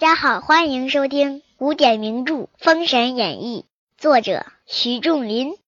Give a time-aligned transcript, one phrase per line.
[0.00, 3.66] 大家好，欢迎收听古典名著《封神演义》，
[4.00, 5.58] 作者徐仲林，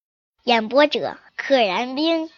[0.42, 2.30] 演播者可燃冰。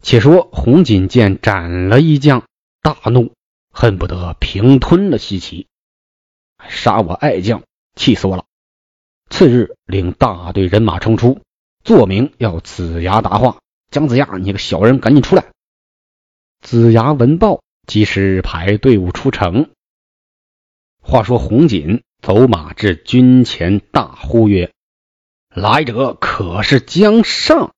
[0.00, 2.44] 且说红锦见斩了一将，
[2.80, 3.34] 大怒，
[3.70, 5.66] 恨不得平吞了西岐，
[6.70, 7.64] 杀我爱将，
[7.94, 8.46] 气死我了！
[9.28, 11.42] 次日，领大队人马冲出，
[11.84, 13.58] 作明要子牙答话。
[13.90, 15.44] 姜子牙，你个小人，赶紧出来！
[16.62, 19.68] 子牙闻报，及时排队伍出城。
[21.06, 24.72] 话说红锦走马至军前，大呼曰
[25.54, 27.74] ：“来者可是姜尚？”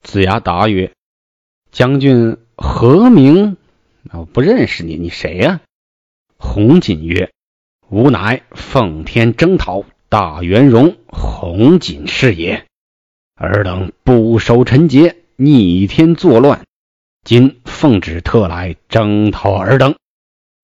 [0.00, 0.92] 子牙答曰
[1.72, 3.56] ：“将军何名？
[4.12, 5.62] 我不认识你，你谁呀？”
[6.38, 7.32] 红锦曰
[7.90, 12.64] ：“吾乃奉天征讨大元戎红锦是也。
[13.34, 16.64] 尔等不守臣节，逆天作乱，
[17.24, 19.96] 今奉旨特来征讨尔等，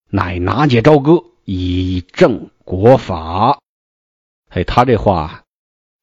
[0.08, 3.58] 乃拿解朝歌。”以正国法，
[4.50, 5.42] 哎，他这话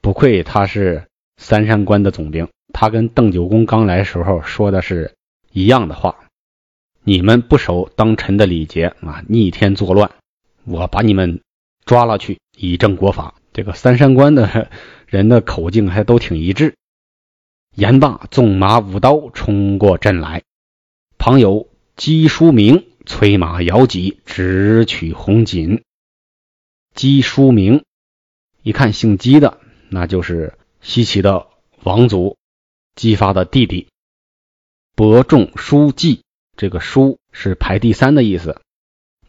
[0.02, 5.16] 不愧他是三山关的总兵，他跟邓九公刚来时候说的是
[5.54, 6.18] 一样的话。
[7.06, 10.12] 你们不守当臣的礼节啊，逆天作乱，
[10.66, 11.40] 我把你们
[11.86, 13.36] 抓了去以正国法。
[13.54, 14.70] 这个三山关的
[15.06, 16.76] 人的口径还都挺一致。
[17.74, 20.44] 言罢，纵马舞刀冲过阵来，
[21.18, 22.84] 旁有姬书明。
[23.08, 25.82] 催马摇戟，直取红锦。
[26.94, 27.86] 姬书明
[28.64, 31.48] 一看姓姬的，那就是西岐的
[31.84, 32.36] 王族
[32.96, 33.88] 姬发的弟弟。
[34.94, 36.22] 伯仲叔季，
[36.58, 38.60] 这个叔是排第三的意思，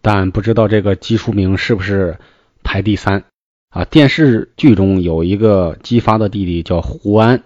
[0.03, 2.19] 但不知道这个姬书明是不是
[2.65, 3.25] 排第三
[3.71, 3.85] 啊？
[3.85, 7.45] 电视剧中有一个姬发的弟弟叫胡安，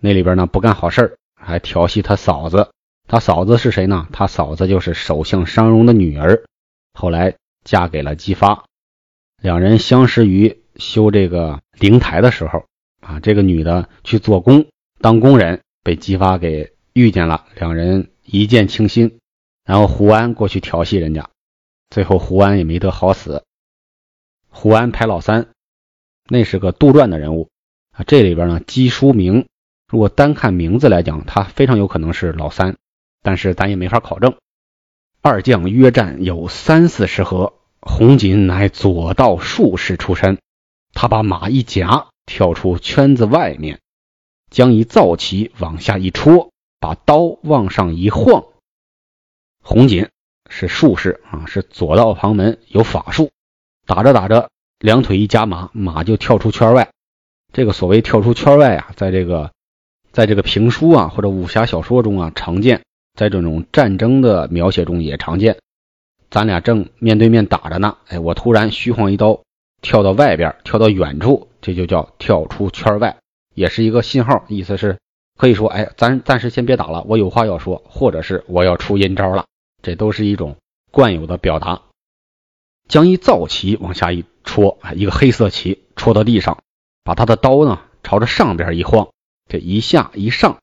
[0.00, 2.68] 那里边呢不干好事还调戏他嫂子。
[3.12, 4.08] 他嫂子是谁呢？
[4.10, 6.44] 他嫂子就是首相商容的女儿，
[6.94, 8.64] 后来嫁给了姬发。
[9.42, 12.64] 两人相识于修这个灵台的时候
[13.02, 14.64] 啊，这个女的去做工
[14.98, 19.18] 当工人，被姬发给遇见了，两人一见倾心。
[19.66, 21.28] 然后胡安过去调戏人家，
[21.90, 23.44] 最后胡安也没得好死。
[24.48, 25.48] 胡安排老三，
[26.30, 27.50] 那是个杜撰的人物
[27.90, 28.04] 啊。
[28.06, 29.48] 这里边呢，姬书明，
[29.86, 32.78] 如果单看名字来讲，他非常有可能是老三。
[33.22, 34.36] 但是咱也没法考证。
[35.20, 40.38] 二将约战有三四十合，红锦乃左道术士出身，
[40.92, 43.80] 他把马一夹，跳出圈子外面，
[44.50, 46.50] 将一皂旗往下一戳，
[46.80, 48.44] 把刀往上一晃。
[49.62, 50.08] 红锦
[50.50, 53.30] 是术士啊，是左道旁门，有法术。
[53.86, 54.50] 打着打着，
[54.80, 56.90] 两腿一夹马，马就跳出圈外。
[57.52, 59.52] 这个所谓跳出圈外啊，在这个
[60.10, 62.82] 在这个评书啊或者武侠小说中啊常见。
[63.14, 65.58] 在这种战争的描写中也常见，
[66.30, 69.42] 咱俩正面对面打着呢，哎，我突然虚晃一刀，
[69.82, 73.18] 跳到外边，跳到远处，这就叫跳出圈外，
[73.54, 74.98] 也是一个信号，意思是
[75.36, 79.44] 可以说，哎，咱暂时先别打了，我有话要说，或者是我要出阴招了，
[79.82, 80.56] 这都是一种
[80.90, 81.82] 惯有的表达。
[82.88, 86.58] 将一皂旗往下一戳，一个黑色旗戳到地上，
[87.04, 89.10] 把他的刀呢朝着上边一晃，
[89.48, 90.58] 这一下一上。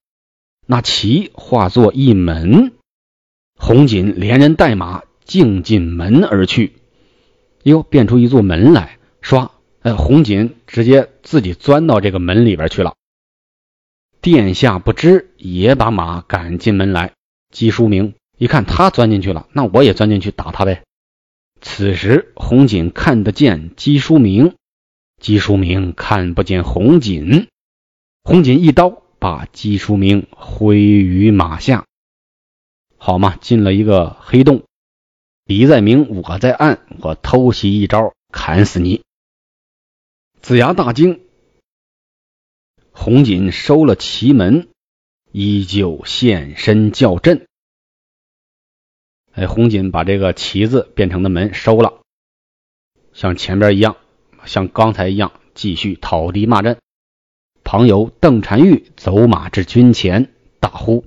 [0.72, 2.74] 那旗化作一门，
[3.56, 6.74] 红锦连人带马径进门而去。
[7.64, 9.50] 哟，变出一座门来，唰！
[9.82, 12.94] 哎，红锦直接自己钻到这个门里边去了。
[14.22, 17.14] 殿下不知，也把马赶进门来。
[17.52, 20.84] 姬书明一看他钻进去了，那我也钻进去打他呗。
[21.62, 24.54] 此时红锦看得见姬书明，
[25.20, 27.48] 姬书明看不见红锦。
[28.24, 29.02] 红锦一刀。
[29.20, 31.86] 把姬书明挥于马下，
[32.98, 34.64] 好嘛，进了一个黑洞。
[35.46, 39.04] 敌在明，我在暗，我偷袭一招，砍死你！
[40.40, 41.22] 子牙大惊。
[42.92, 44.70] 红锦收了奇门，
[45.32, 47.46] 依旧现身叫阵。
[49.32, 52.02] 哎，红锦把这个旗子变成的门收了，
[53.12, 53.98] 像前边一样，
[54.46, 56.78] 像刚才一样，继续讨敌骂阵。
[57.72, 61.06] 旁有邓婵玉走马至军前，大呼：“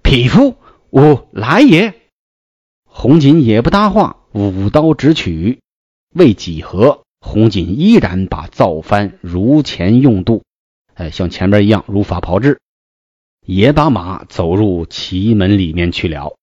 [0.00, 0.54] 匹夫，
[0.90, 1.94] 吾来也！”
[2.86, 5.58] 红锦也不搭话，舞刀直取。
[6.14, 10.44] 未几何，红锦依然把造幡如前用度，
[10.94, 12.60] 哎，像前边一样如法炮制，
[13.44, 16.36] 也把马走入奇门里面去了。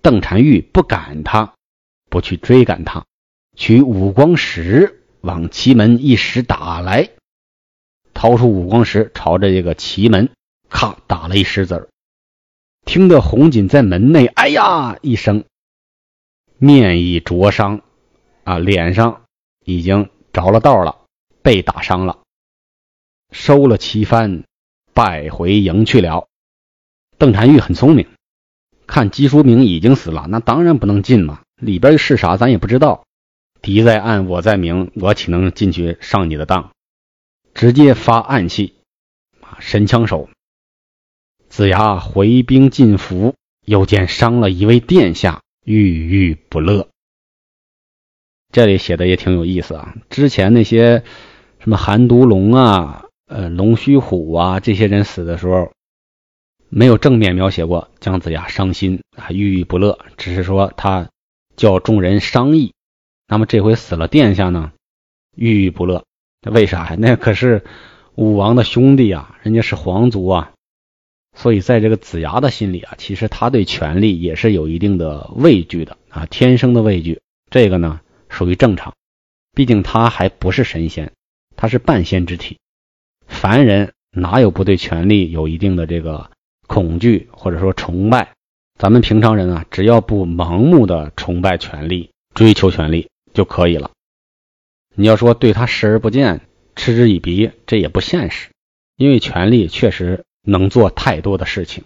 [0.00, 1.52] 邓婵玉不赶他，
[2.08, 3.04] 不去追赶他，
[3.54, 7.10] 取五光石往奇门一石打来。
[8.16, 10.30] 掏出五光石，朝着这个奇门，
[10.70, 11.88] 咔打了一石子儿。
[12.86, 15.44] 听得红锦在门内“哎呀”一声，
[16.56, 17.82] 面已灼伤，
[18.44, 19.26] 啊，脸上
[19.66, 21.04] 已经着了道了，
[21.42, 22.20] 被打伤了，
[23.32, 24.44] 收了旗幡，
[24.94, 26.26] 败回营去了。
[27.18, 28.08] 邓婵玉很聪明，
[28.86, 33.04] 看姬书明已经死了，那当然不能进嘛，里边是啥咱也不知道。
[33.60, 36.70] 敌在暗，我在明，我岂能进去上你的当？
[37.56, 38.74] 直接发暗器，
[39.40, 40.28] 啊，神枪手。
[41.48, 46.86] 子牙回兵进府，又见伤了一位殿下，郁郁不乐。
[48.52, 49.94] 这里写的也挺有意思啊。
[50.10, 51.02] 之前那些
[51.58, 55.72] 什么韩毒龙啊、呃龙须虎啊，这些人死的时候，
[56.68, 61.08] 没有正面描写过姜子牙伤心啊、郁郁不乐，只是说他
[61.56, 62.74] 叫众人商议。
[63.26, 64.72] 那么这回死了殿下呢，
[65.34, 66.04] 郁郁不乐。
[66.52, 66.96] 为啥呀？
[67.00, 67.64] 那可是
[68.14, 70.52] 武王的兄弟啊，人家是皇族啊。
[71.34, 77.20] 所以，在这个子牙的心里啊，其实他对权力也是有一定的畏惧的啊，天生的畏惧。
[77.50, 78.00] 这个呢，
[78.30, 78.94] 属于正常，
[79.54, 81.12] 毕竟他还不是神仙，
[81.54, 82.56] 他是半仙之体。
[83.26, 86.30] 凡人哪有不对权力有一定的这个
[86.66, 88.32] 恐惧或者说崇拜？
[88.78, 93.90] 咱们平常人啊，只要不盲目的崇拜权力、追求权力就可以了。
[94.96, 96.40] 你要说对他视而不见、
[96.74, 98.50] 嗤之以鼻，这也不现实，
[98.96, 100.24] 因为权力确实。
[100.48, 101.82] 能做太多的事情。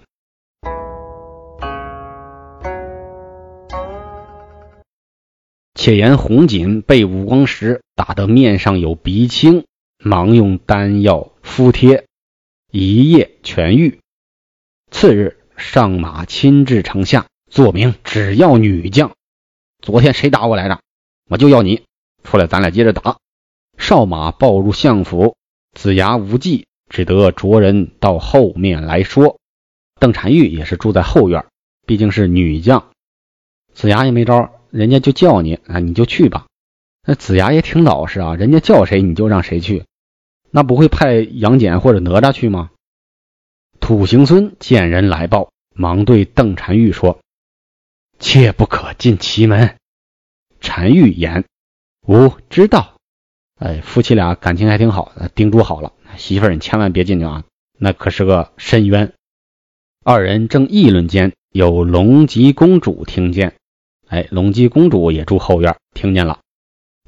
[5.74, 9.64] 且言红锦被五光十打得面上有鼻青，
[9.98, 12.04] 忙用丹药敷贴，
[12.70, 14.00] 一夜痊愈。
[14.90, 19.12] 次日上马亲至城下，作明只要女将。
[19.80, 20.80] 昨天谁打我来着？
[21.30, 21.84] 我就要你
[22.24, 23.18] 出来，咱俩接着打。
[23.78, 25.36] 少马报入相府，
[25.72, 26.66] 子牙无忌。
[26.88, 29.38] 只得着人到后面来说，
[30.00, 31.46] 邓婵玉也是住在后院，
[31.86, 32.90] 毕竟是女将。
[33.72, 36.46] 子牙也没招，人家就叫你啊，你就去吧。
[37.06, 39.84] 那子牙也挺老实啊，人家叫谁你就让谁去，
[40.50, 42.70] 那不会派杨戬或者哪吒去吗？
[43.78, 47.20] 土行孙见人来报，忙对邓婵玉说
[48.18, 49.76] ：“切不可进其门。”
[50.60, 51.44] 婵玉言
[52.10, 52.96] ：“吾知道。”
[53.54, 55.92] 哎，夫妻俩感情还挺好，叮嘱好了。
[56.16, 57.44] 媳妇儿，你千万别进去啊！
[57.78, 59.12] 那可是个深渊。
[60.04, 63.54] 二人正议论间，有龙吉公主听见。
[64.08, 66.40] 哎，龙吉公主也住后院，听见了，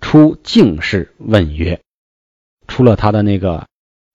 [0.01, 1.81] 出净室问曰
[2.69, 3.67] ：“出了他的那个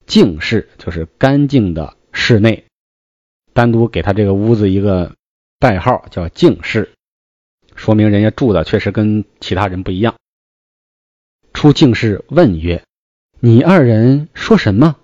[0.05, 2.65] 净室，就是干净的室内，
[3.53, 5.15] 单独给他这个屋子一个
[5.59, 6.93] 代号，叫净室，
[7.75, 10.15] 说明人家住的确实跟其他人不一样。”
[11.57, 12.83] 出净室问曰。
[13.39, 14.97] 你二人说什么？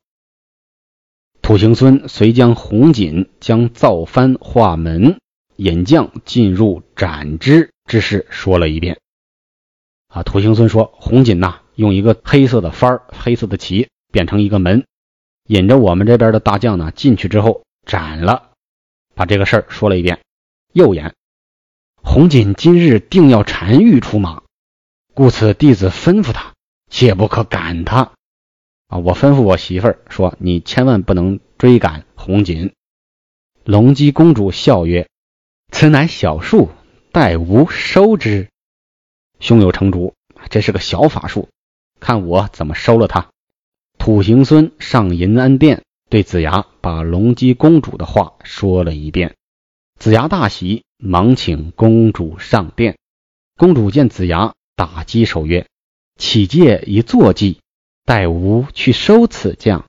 [1.41, 5.17] 土行孙遂将红锦将造幡画门
[5.55, 8.99] 引将进入斩之之事说了一遍。
[10.09, 14.85] 啊，土行孙说：“红锦呐，用一个黑色的幡黑色的旗变成一个门，
[15.47, 18.51] 引着我们这边的大将呢进去之后斩了。”
[19.15, 20.19] 把这个事儿说了一遍。
[20.71, 21.15] 又言
[21.97, 24.42] ：“红锦今日定要单于出马，
[25.13, 26.53] 故此弟子吩咐他，
[26.89, 28.11] 切不可赶他。”
[28.87, 28.97] 啊！
[28.97, 32.73] 我吩咐我媳妇儿说：“你千万不能追赶红锦。”
[33.65, 35.07] 龙姬公主笑曰
[35.71, 36.69] ：“此乃小术，
[37.11, 38.49] 待吾收之。”
[39.39, 40.13] 胸有成竹，
[40.49, 41.49] 这是个小法术，
[41.99, 43.29] 看我怎么收了他。
[43.97, 49.35] 土行孙上银安殿，对子牙把龙姬公主的话说了一遍。
[49.97, 52.97] 子牙大喜，忙请公主上殿。
[53.55, 55.67] 公主见子牙，打击守约
[56.19, 57.59] ：“启借一坐骑。”
[58.05, 59.85] 待吾去收此将，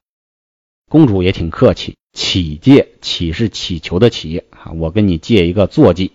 [0.88, 1.96] 公主也挺客气。
[2.12, 6.12] 乞借，乞是乞求的乞啊，我跟你借一个坐骑。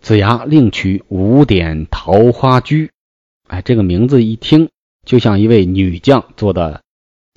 [0.00, 2.92] 子牙另取五点桃花驹，
[3.48, 4.70] 哎，这个名字一听
[5.04, 6.84] 就像一位女将做的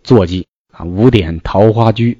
[0.03, 0.85] 坐骑啊。
[0.85, 2.19] 五点桃花驹，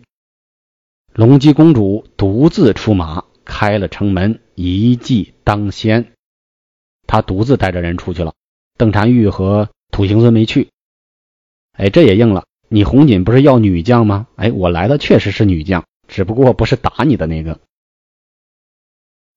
[1.14, 6.14] 龙姬公主独自出马，开了城门，一骑当先。
[7.08, 8.34] 他独自带着人出去了。
[8.78, 10.70] 邓婵玉和土行孙没去。
[11.72, 12.46] 哎，这也应了。
[12.68, 14.28] 你红锦不是要女将吗？
[14.36, 17.60] 哎，我来的确实是女将，只不过不是打你的那个。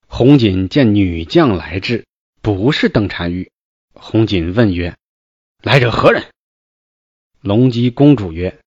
[0.07, 2.05] 红锦见女将来至，
[2.43, 3.53] 不是邓婵玉。
[3.95, 4.97] 红锦问曰
[5.63, 6.25] ：“来者何人？”
[7.41, 8.59] 龙姬公主曰：“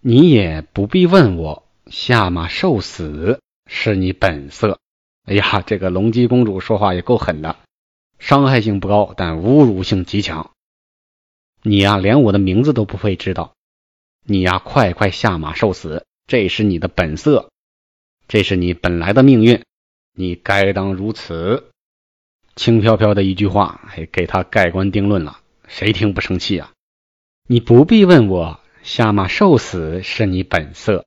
[0.00, 4.78] 你也不必问我，下马受死是你本色。”
[5.26, 7.56] 哎呀，这个龙姬公主说话也够狠的，
[8.18, 10.50] 伤害性不高，但侮辱性极强。
[11.62, 13.54] 你呀，连我的名字都不配知道。
[14.24, 17.50] 你呀，快快下马受死，这是你的本色，
[18.28, 19.62] 这是你本来的命运，
[20.14, 21.70] 你该当如此。
[22.56, 26.72] 轻飘飘的一句话，还给他盖棺定论了，谁听不生气啊？
[27.46, 31.04] 你不必问我，下马受死是你本色。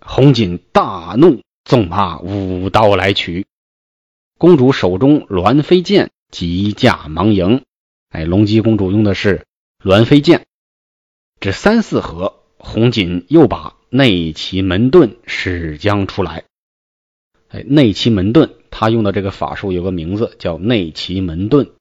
[0.00, 3.46] 红锦大怒，纵马舞刀来取。
[4.38, 7.64] 公主手中鸾飞剑急驾忙迎。
[8.08, 9.46] 哎，龙姬公主用的是
[9.82, 10.46] 鸾飞剑。
[11.40, 16.44] 这三四合，红锦又把内奇门遁使将出来。
[17.48, 21.72] 哎，内奇门遁，他用的这个法术有个名字叫内奇门遁。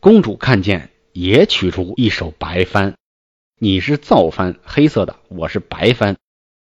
[0.00, 0.90] 公主看见。
[1.14, 2.94] 也取出一手白帆，
[3.58, 6.16] 你是皂帆，黑色的；我是白帆，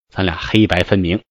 [0.09, 1.23] 咱俩黑白分明。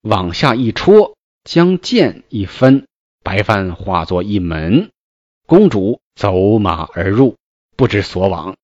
[0.00, 2.86] 往下一戳，将剑一分，
[3.22, 4.90] 白帆化作一门，
[5.46, 7.36] 公主走马而入，
[7.76, 8.56] 不知所往。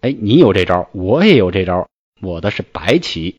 [0.00, 1.88] 哎，你有这招，我也有这招。
[2.20, 3.38] 我的是白旗，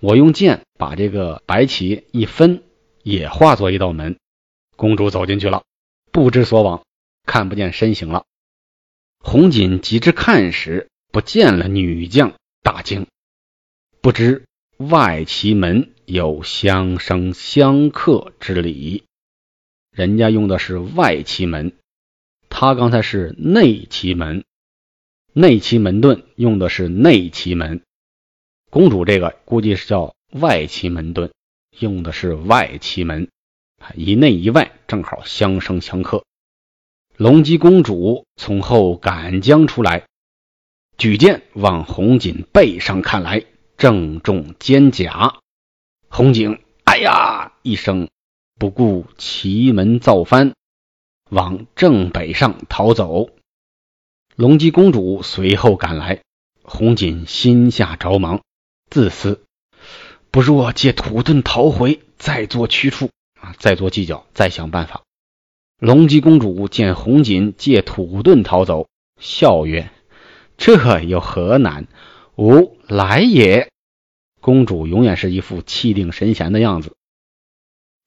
[0.00, 2.62] 我用剑把这个白旗一分，
[3.02, 4.18] 也化作一道门，
[4.76, 5.64] 公主走进去了，
[6.12, 6.84] 不知所往，
[7.26, 8.24] 看不见身形了。
[9.18, 13.06] 红锦急至看时，不见了女将，大惊，
[14.00, 14.44] 不知
[14.78, 19.02] 外旗门有相生相克之理。
[19.90, 21.72] 人家用的是外奇门，
[22.48, 24.44] 他刚才是内奇门。
[25.32, 27.82] 内奇门遁用的是内奇门，
[28.70, 31.32] 公主这个估计是叫外奇门遁，
[31.80, 33.28] 用的是外奇门，
[33.96, 36.24] 一内一外正好相生相克。
[37.16, 40.06] 龙姬公主从后赶将出来，
[40.98, 43.44] 举剑往红锦背上看来，
[43.76, 45.40] 正中肩胛。
[46.16, 48.08] 红锦哎呀一声，
[48.58, 50.54] 不顾奇门造翻，
[51.28, 53.28] 往正北上逃走。
[54.34, 56.22] 龙姬公主随后赶来，
[56.62, 58.40] 红锦心下着忙，
[58.88, 59.44] 自私，
[60.30, 65.02] 不若借土遁逃回，再做去处啊，再做计较，再想办法。
[65.78, 68.88] 龙姬公主见红锦借土遁逃走，
[69.20, 69.90] 笑曰
[70.56, 71.86] ：“这有何难？
[72.38, 73.68] 吾来也。”
[74.46, 76.94] 公主永远是一副气定神闲的样子。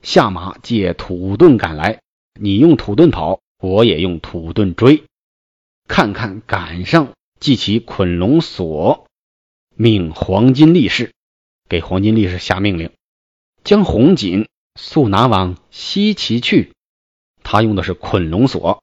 [0.01, 1.99] 下马借土遁赶来，
[2.39, 5.03] 你用土遁跑，我也用土遁追，
[5.89, 9.05] 看看赶上，系起捆龙索，
[9.75, 11.11] 命黄金力士
[11.67, 12.91] 给黄金力士下命令，
[13.65, 14.47] 将红锦
[14.79, 16.71] 速拿往西岐去。
[17.43, 18.81] 他用的是捆龙索，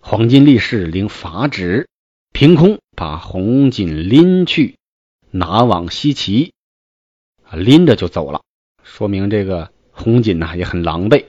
[0.00, 1.88] 黄金力士领法旨，
[2.34, 4.76] 凭空把红锦拎去，
[5.30, 6.52] 拿往西岐，
[7.52, 8.42] 拎着就走了。
[8.82, 11.26] 说明这个红锦呢也很狼狈。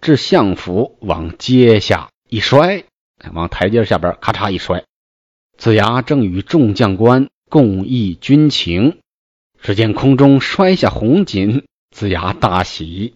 [0.00, 2.84] 至相府，往阶下一摔，
[3.32, 4.84] 往台阶下边咔嚓一摔。
[5.56, 8.98] 子牙正与众将官共议军情，
[9.62, 13.14] 只见空中摔下红锦，子牙大喜。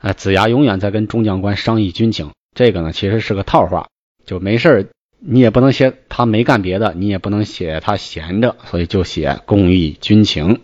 [0.00, 3.88] 啊，子牙永远在跟众将官商议军情，这个呢其实是个套话，
[4.26, 10.60] 就没事你也不能写他没干别的，你也不能写他闲着，所以就写共议军情，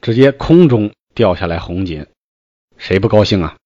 [0.00, 2.06] 直接空中掉下来红锦，
[2.76, 3.56] 谁不高兴啊？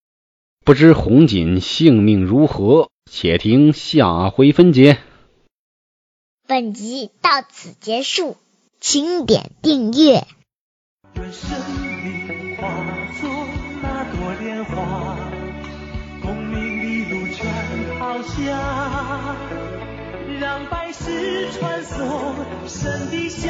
[0.65, 2.91] 不知红锦性命如何？
[3.11, 4.99] 且听下回分解。
[6.47, 8.37] 本集到此结束，
[8.81, 10.27] 请点订阅。
[20.41, 22.35] 让百世穿梭，
[22.67, 23.49] 神的逍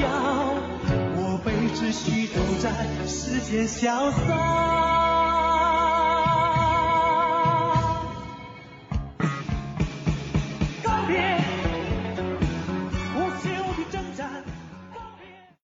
[0.00, 0.57] 遥，
[1.44, 2.70] 悲只需都在
[3.06, 4.87] 世间潇洒。